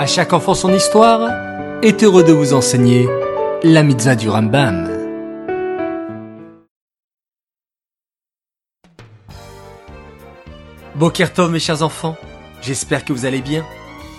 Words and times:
À 0.00 0.06
chaque 0.06 0.32
enfant 0.32 0.54
son 0.54 0.72
histoire 0.72 1.28
est 1.82 2.02
heureux 2.02 2.24
de 2.24 2.32
vous 2.32 2.54
enseigner 2.54 3.06
la 3.62 3.82
mitzvah 3.82 4.16
du 4.16 4.30
Rambam. 4.30 4.88
Bokertov 10.94 11.50
mes 11.50 11.58
chers 11.58 11.82
enfants, 11.82 12.16
j'espère 12.62 13.04
que 13.04 13.12
vous 13.12 13.26
allez 13.26 13.42
bien 13.42 13.62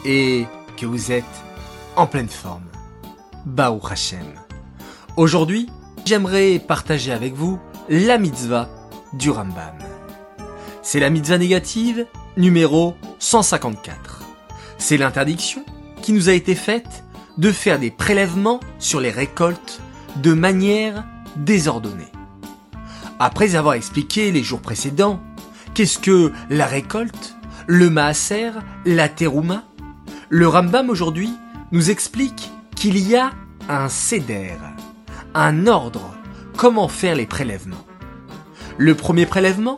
et 0.06 0.46
que 0.78 0.86
vous 0.86 1.12
êtes 1.12 1.24
en 1.96 2.06
pleine 2.06 2.30
forme. 2.30 2.68
Baou 3.48 3.82
Hashem. 3.90 4.36
Aujourd'hui, 5.18 5.68
j'aimerais 6.06 6.60
partager 6.60 7.12
avec 7.12 7.34
vous 7.34 7.60
la 7.90 8.20
mitzvah 8.20 8.70
du 9.14 9.32
Rambam. 9.32 9.80
C'est 10.84 11.00
la 11.00 11.10
mitzvah 11.10 11.40
négative 11.40 12.06
numéro 12.38 12.94
154. 13.18 14.21
C'est 14.82 14.98
l'interdiction 14.98 15.64
qui 16.02 16.12
nous 16.12 16.28
a 16.28 16.34
été 16.34 16.56
faite 16.56 17.04
de 17.38 17.52
faire 17.52 17.78
des 17.78 17.92
prélèvements 17.92 18.60
sur 18.80 19.00
les 19.00 19.12
récoltes 19.12 19.80
de 20.16 20.34
manière 20.34 21.06
désordonnée. 21.36 22.12
Après 23.20 23.56
avoir 23.56 23.76
expliqué 23.76 24.32
les 24.32 24.42
jours 24.42 24.60
précédents 24.60 25.22
qu'est-ce 25.76 26.00
que 26.00 26.32
la 26.50 26.66
récolte, 26.66 27.36
le 27.68 27.92
maaser, 27.92 28.50
la 28.84 29.08
terouma, 29.08 29.66
le 30.30 30.48
Rambam 30.48 30.90
aujourd'hui 30.90 31.30
nous 31.72 31.92
explique 31.92 32.50
qu'il 32.76 32.98
y 32.98 33.16
a 33.16 33.34
un 33.70 33.88
seder, 33.88 34.58
un 35.36 35.68
ordre, 35.68 36.16
comment 36.58 36.88
faire 36.88 37.16
les 37.16 37.28
prélèvements. 37.28 37.86
Le 38.80 38.96
premier 38.96 39.28
prélèvement 39.28 39.78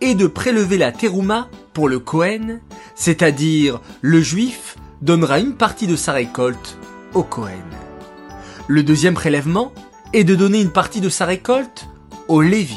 est 0.00 0.16
de 0.16 0.26
prélever 0.26 0.76
la 0.76 0.90
terouma 0.90 1.48
pour 1.72 1.88
le 1.88 2.00
Kohen, 2.00 2.60
c'est-à-dire 3.00 3.80
le 4.02 4.20
juif 4.20 4.76
donnera 5.00 5.38
une 5.40 5.54
partie 5.54 5.86
de 5.86 5.96
sa 5.96 6.12
récolte 6.12 6.76
au 7.14 7.22
Kohen. 7.22 7.64
Le 8.68 8.82
deuxième 8.82 9.14
prélèvement 9.14 9.72
est 10.12 10.22
de 10.22 10.34
donner 10.34 10.60
une 10.60 10.70
partie 10.70 11.00
de 11.00 11.08
sa 11.08 11.24
récolte 11.24 11.88
au 12.28 12.42
Lévi. 12.42 12.76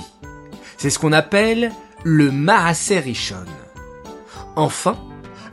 C'est 0.78 0.90
ce 0.90 0.98
qu'on 0.98 1.12
appelle 1.12 1.74
le 2.06 2.32
Maaser 2.32 3.00
Rishon. 3.00 3.44
Enfin, 4.56 4.96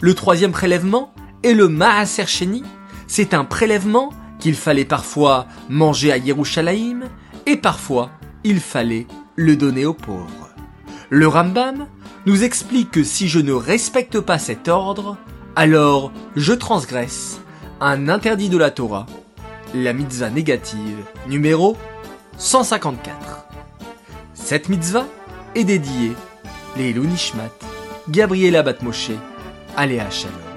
le 0.01 0.15
troisième 0.15 0.53
prélèvement 0.53 1.13
est 1.43 1.55
le 1.55 1.67
Maaser 1.67 2.29
Sheni. 2.29 2.63
C'est 3.09 3.35
un 3.35 3.45
prélèvement 3.45 4.11
qu'il 4.39 4.55
fallait 4.55 4.85
parfois 4.85 5.49
manger 5.69 6.13
à 6.13 6.17
Yerushalayim 6.17 7.01
et 7.45 7.57
parfois 7.57 8.11
il 8.45 8.61
fallait 8.61 9.09
le 9.35 9.57
donner 9.57 9.85
aux 9.85 9.95
pauvres. 9.95 10.49
Le 11.09 11.27
Rambam 11.27 11.89
nous 12.27 12.45
explique 12.45 12.91
que 12.91 13.05
si 13.05 13.29
je 13.29 13.39
ne 13.39 13.53
respecte 13.53 14.21
pas 14.21 14.39
cet 14.39 14.69
ordre, 14.69 15.17
alors 15.57 16.13
je 16.37 16.53
transgresse 16.53 17.41
un 17.81 18.09
interdit 18.09 18.49
de 18.49 18.59
la 18.59 18.71
Torah, 18.71 19.07
la 19.75 19.93
mitzvah 19.93 20.31
négative 20.31 20.99
numéro 21.29 21.77
154. 22.37 23.47
Cette 24.35 24.69
mitzvah 24.69 25.07
est 25.55 25.65
dédiée 25.65 26.13
les 26.77 26.93
Nishmat, 26.93 27.51
Gabriela 28.09 28.63
Batmoshe, 28.63 29.13
Aléa 29.77 30.11
Shalom. 30.11 30.50